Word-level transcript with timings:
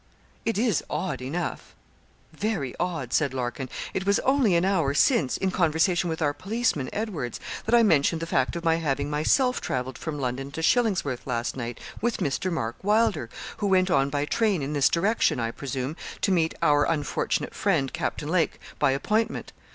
'It 0.45 0.57
is 0.57 0.83
odd 0.89 1.21
enough 1.21 1.75
very 2.33 2.73
odd,' 2.79 3.13
said 3.13 3.35
Larkin. 3.35 3.69
'It 3.93 4.03
was 4.03 4.17
only 4.21 4.55
an 4.55 4.65
hour 4.65 4.95
since, 4.95 5.37
in 5.37 5.51
conversation 5.51 6.09
with 6.09 6.23
our 6.23 6.33
policeman, 6.33 6.89
Edwards, 6.91 7.39
that 7.67 7.75
I 7.75 7.83
mentioned 7.83 8.19
the 8.19 8.25
fact 8.25 8.55
of 8.55 8.65
my 8.65 8.77
having 8.77 9.11
myself 9.11 9.61
travelled 9.61 9.99
from 9.99 10.17
London 10.19 10.49
to 10.53 10.63
Shillingsworth 10.63 11.27
last 11.27 11.55
night 11.55 11.79
with 12.01 12.17
Mr. 12.17 12.51
Mark 12.51 12.83
Wylder, 12.83 13.29
who 13.57 13.67
went 13.67 13.91
on 13.91 14.09
by 14.09 14.25
train 14.25 14.63
in 14.63 14.73
this 14.73 14.89
direction, 14.89 15.39
I 15.39 15.51
presume, 15.51 15.95
to 16.21 16.31
meet 16.31 16.55
our 16.63 16.85
unfortunate 16.89 17.53
friend, 17.53 17.93
Captain 17.93 18.27
Lake, 18.29 18.59
by 18.79 18.89
appointment. 18.93 19.53